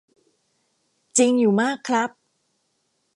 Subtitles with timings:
[1.17, 2.09] จริงอยู่มากครับ.